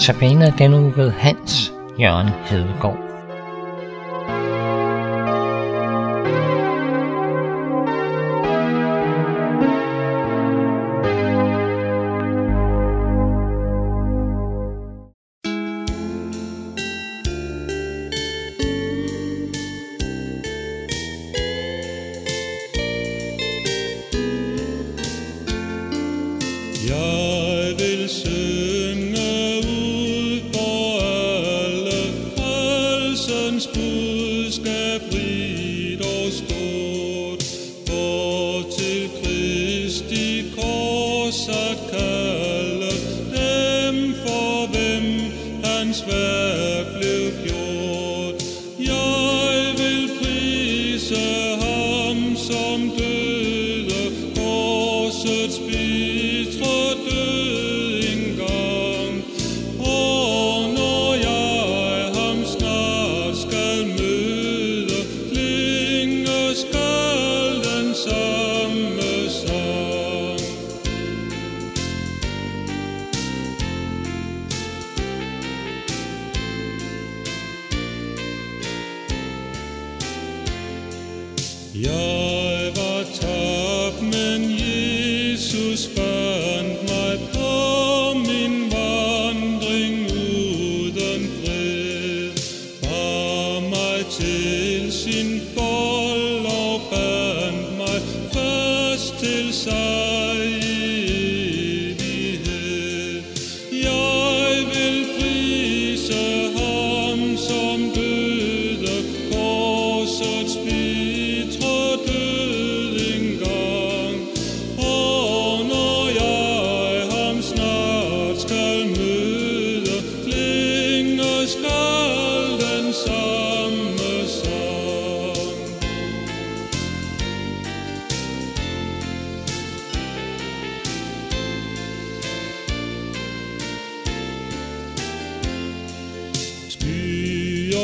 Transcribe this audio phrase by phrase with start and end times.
[0.00, 3.09] Tabiner denne uge ved Hans Jørgen Hedegaard.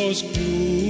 [0.07, 0.86] was blue.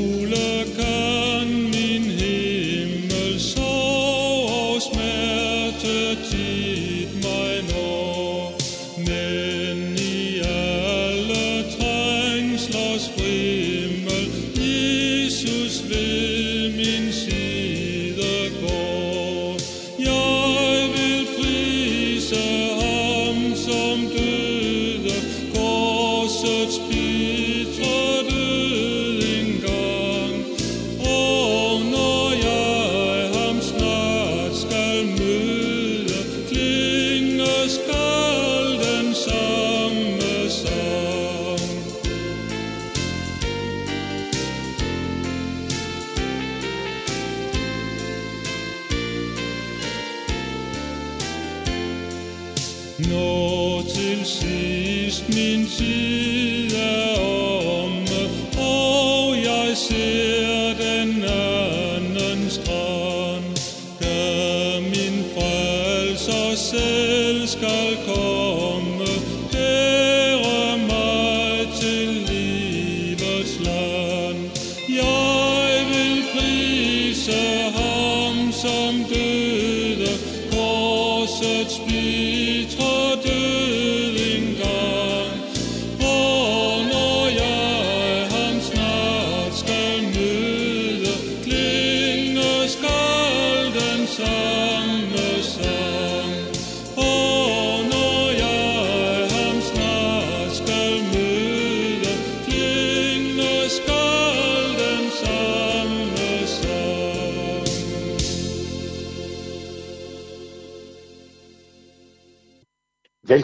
[54.26, 56.46] Sidst min tid.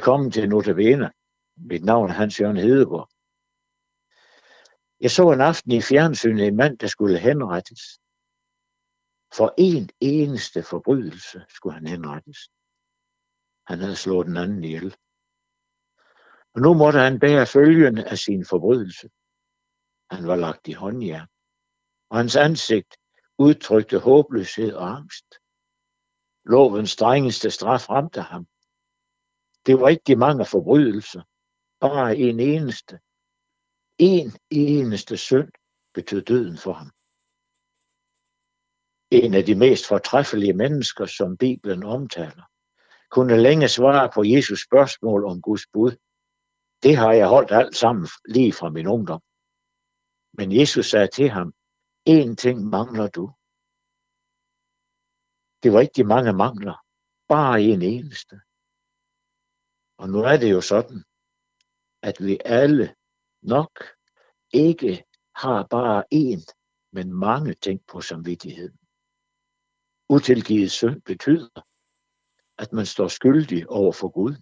[0.03, 1.13] Velkommen til Notabene.
[1.57, 3.11] Mit navn er Hans Jørgen Hedegaard.
[5.01, 7.83] Jeg så en aften i fjernsynet en mand, der skulle henrettes.
[9.37, 12.39] For en eneste forbrydelse skulle han henrettes.
[13.67, 14.97] Han havde slået den anden ihjel.
[16.55, 19.07] Og nu måtte han bære følgende af sin forbrydelse.
[20.11, 21.29] Han var lagt i håndjern,
[22.11, 22.97] og hans ansigt
[23.39, 25.29] udtrykte håbløshed og angst.
[26.45, 28.47] Lovens strengeste straf ramte ham.
[29.67, 31.23] Det var ikke de mange forbrydelser,
[31.81, 33.01] bare en eneste.
[33.99, 35.53] En eneste synd
[35.95, 36.91] betød døden for ham.
[39.11, 42.45] En af de mest fortræffelige mennesker, som Bibelen omtaler,
[43.11, 45.93] kunne længe svare på Jesus spørgsmål om Guds bud.
[46.83, 49.23] Det har jeg holdt alt sammen lige fra min ungdom.
[50.39, 51.55] Men Jesus sagde til ham,
[52.05, 53.25] en ting mangler du.
[55.63, 56.77] Det var ikke de mange mangler,
[57.29, 58.41] bare en eneste.
[60.03, 60.99] Og nu er det jo sådan,
[62.09, 62.95] at vi alle
[63.43, 63.73] nok
[64.53, 65.05] ikke
[65.37, 66.43] har bare én,
[66.93, 68.79] men mange ting på samvittigheden.
[70.09, 71.61] Utilgivet synd betyder,
[72.63, 74.35] at man står skyldig over for Gud.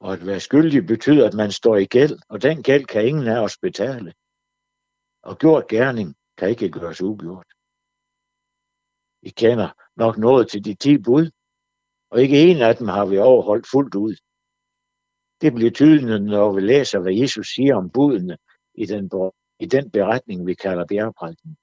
[0.00, 3.26] Og at være skyldig betyder, at man står i gæld, og den gæld kan ingen
[3.26, 4.14] af os betale.
[5.22, 7.48] Og gjort gerning kan ikke gøres ugjort.
[9.22, 11.30] I kender nok noget til de ti bud,
[12.10, 14.14] og ikke en af dem har vi overholdt fuldt ud.
[15.44, 18.36] Det bliver tydeligt, når vi læser, hvad Jesus siger om budene
[18.74, 19.10] i den,
[19.60, 21.56] i den beretning, vi kalder bjergprædiken.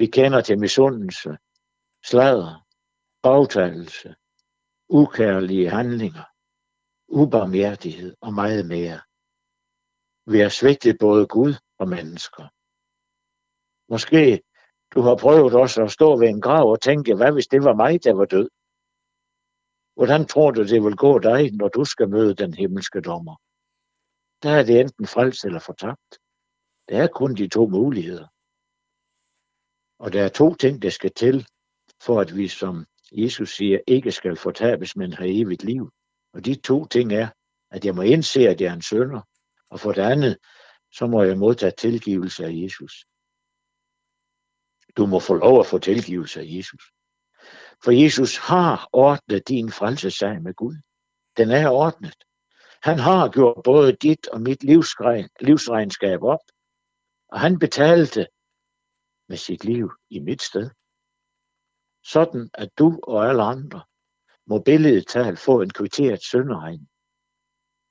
[0.00, 1.30] Vi kender til misundelse,
[2.04, 2.66] sladder,
[3.22, 4.14] bagtagelse,
[4.88, 6.26] ukærlige handlinger,
[7.08, 9.00] ubarmhjertighed og meget mere.
[10.32, 12.44] Vi har svigtet både Gud og mennesker.
[13.92, 14.42] Måske
[14.94, 17.74] du har prøvet også at stå ved en grav og tænke, hvad hvis det var
[17.74, 18.48] mig, der var død?
[19.96, 23.36] Hvordan tror du, det vil gå dig, når du skal møde den himmelske dommer?
[24.42, 26.10] Der er det enten frelst eller fortabt.
[26.88, 28.26] Der er kun de to muligheder.
[29.98, 31.46] Og der er to ting, der skal til,
[32.02, 35.90] for at vi, som Jesus siger, ikke skal fortabes, men har evigt liv.
[36.32, 37.28] Og de to ting er,
[37.70, 39.20] at jeg må indse, at jeg er en sønder,
[39.70, 40.38] og for det andet,
[40.92, 43.06] så må jeg modtage tilgivelse af Jesus.
[44.96, 46.95] Du må få lov at få tilgivelse af Jesus.
[47.84, 50.76] For Jesus har ordnet din frelsesag med Gud.
[51.36, 52.24] Den er ordnet.
[52.82, 54.62] Han har gjort både dit og mit
[55.40, 56.40] livsregnskab op,
[57.28, 58.26] og han betalte
[59.28, 60.70] med sit liv i mit sted.
[62.04, 63.82] Sådan at du og alle andre
[64.46, 66.88] må billedet tal få en kvitteret sønderegn.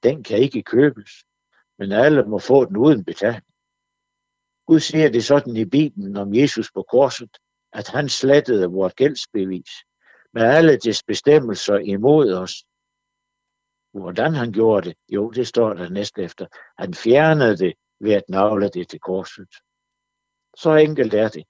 [0.03, 1.11] Den kan ikke købes,
[1.77, 3.45] men alle må få den uden betaling.
[4.67, 7.37] Gud siger det sådan i Bibelen om Jesus på korset,
[7.75, 9.72] at han slettede vores gældsbevis
[10.33, 12.54] med alle dets bestemmelser imod os.
[13.94, 14.98] Hvordan han gjorde det?
[15.10, 16.45] Jo, det står der næste efter.
[16.77, 19.50] Han fjernede det ved at navle det til korset.
[20.57, 21.45] Så enkelt er det.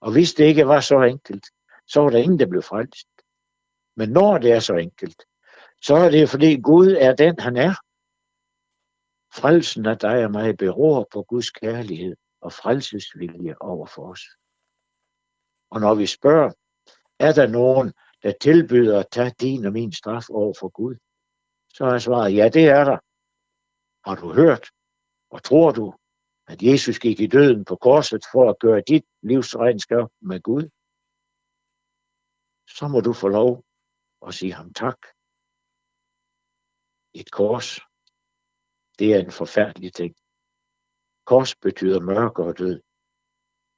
[0.00, 1.46] Og hvis det ikke var så enkelt,
[1.86, 3.08] så var der ingen, der blev frelst.
[3.96, 5.22] Men når det er så enkelt,
[5.82, 7.74] så er det fordi Gud er den, han er.
[9.34, 14.22] Frelsen af dig og mig beror på Guds kærlighed og frelsesvilje over for os.
[15.72, 16.50] Og når vi spørger,
[17.26, 17.92] er der nogen,
[18.22, 20.94] der tilbyder at tage din og min straf over for Gud,
[21.76, 22.98] så er svaret, ja, det er der.
[24.06, 24.64] Har du hørt,
[25.30, 25.94] og tror du,
[26.46, 30.64] at Jesus gik i døden på korset for at gøre dit livsregnskab med Gud?
[32.76, 33.64] Så må du få lov
[34.26, 35.00] at sige ham tak.
[37.20, 37.68] Et kors,
[38.98, 40.14] det er en forfærdelig ting.
[41.24, 42.82] Kors betyder mørke og død.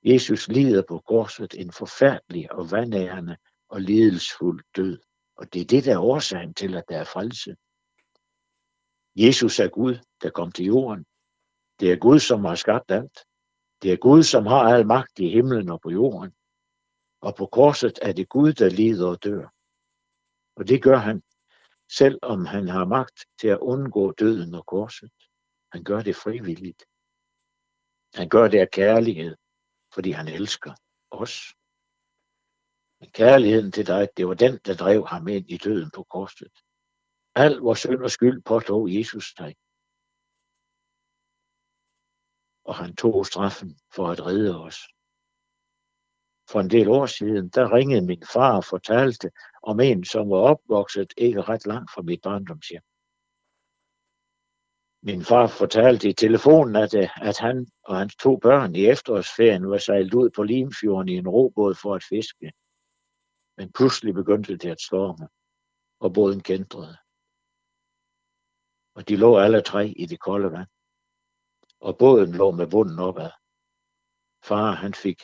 [0.05, 3.37] Jesus lider på korset en forfærdelig og vandærende
[3.69, 4.99] og lidelsfuld død.
[5.37, 7.57] Og det er det, der er årsagen til, at der er frelse.
[9.17, 11.07] Jesus er Gud, der kom til jorden.
[11.81, 13.19] Det er Gud, som har skabt alt.
[13.83, 16.33] Det er Gud, som har al magt i himlen og på jorden.
[17.21, 19.49] Og på korset er det Gud, der lider og dør.
[20.57, 21.23] Og det gør han,
[21.91, 25.11] selvom han har magt til at undgå døden og korset.
[25.73, 26.85] Han gør det frivilligt.
[28.15, 29.37] Han gør det af kærlighed,
[29.95, 30.73] fordi han elsker
[31.11, 31.35] os.
[33.01, 36.55] Men kærligheden til dig, det var den, der drev ham ind i døden på korset.
[37.35, 39.57] Al vores synd og skyld påtog Jesus dig.
[42.65, 44.79] Og han tog straffen for at redde os.
[46.51, 49.31] For en del år siden, der ringede min far og fortalte
[49.63, 52.83] om en, som var opvokset ikke ret langt fra mit barndomshjem.
[55.07, 59.71] Min far fortalte i telefonen, at, øh, at han og hans to børn i efterårsferien
[59.71, 62.53] var sejlet ud på Limfjorden i en robåd for at fiske.
[63.57, 65.29] Men pludselig begyndte det at storme,
[66.01, 66.97] og båden kendrede.
[68.97, 70.69] Og de lå alle tre i det kolde vand.
[71.81, 73.31] Og båden lå med bunden opad.
[74.45, 75.21] Far, han fik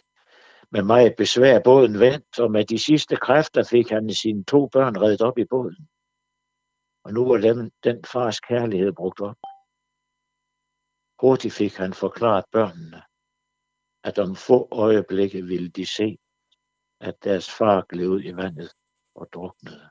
[0.71, 4.99] med mig besvær båden vendt, og med de sidste kræfter fik han sine to børn
[5.03, 5.89] reddet op i båden.
[7.05, 9.37] Og nu var den, den fars kærlighed brugt op.
[11.21, 13.03] Hurtigt fik han forklaret børnene,
[14.05, 16.19] at om få øjeblikke ville de se,
[17.01, 18.73] at deres far gled ud i vandet
[19.15, 19.91] og druknede.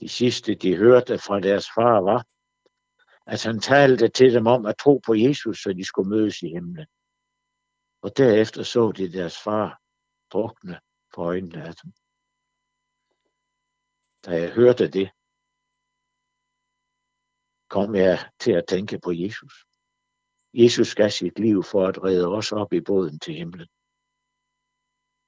[0.00, 2.26] De sidste, de hørte fra deres far, var,
[3.26, 6.48] at han talte til dem om at tro på Jesus, så de skulle mødes i
[6.48, 6.86] himlen.
[8.02, 9.80] Og derefter så de deres far
[10.32, 10.80] drukne
[11.14, 11.92] for øjnene af dem.
[14.24, 15.10] Da jeg hørte det,
[17.76, 19.54] kom jeg til at tænke på Jesus.
[20.54, 23.68] Jesus gav sit liv for at redde os op i båden til himlen.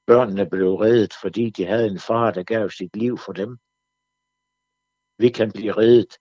[0.07, 3.51] Børnene blev reddet, fordi de havde en far, der gav sit liv for dem.
[5.23, 6.13] Vi kan blive reddet,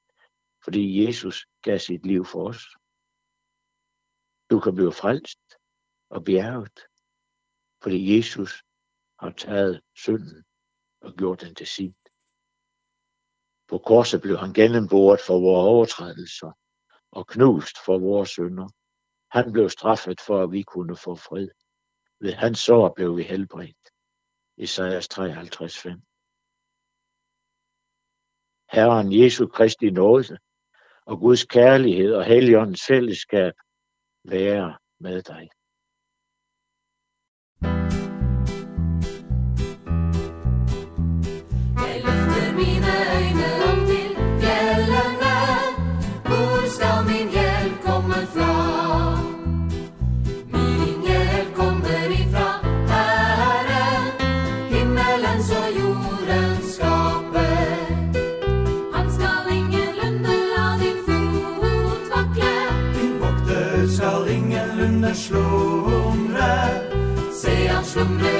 [0.63, 2.63] fordi Jesus gav sit liv for os.
[4.50, 5.41] Du kan blive frelst
[6.10, 6.77] og bjerget,
[7.84, 8.51] fordi Jesus
[9.19, 10.43] har taget synden
[11.01, 11.96] og gjort den til sin.
[13.69, 16.51] På korset blev han gennemboret for vores overtrædelser
[17.12, 18.67] og knust for vores synder.
[19.31, 21.50] Han blev straffet for, at vi kunne få fred.
[22.19, 23.86] Ved hans sår blev vi helbredt.
[24.57, 26.01] Isaias 53:5.
[28.71, 30.38] Herren Jesu Kristi nåde
[31.05, 33.53] og Guds kærlighed og Helligåndens fællesskab
[34.24, 35.50] være med dig.
[37.62, 38.06] Jeg
[67.97, 68.37] Se,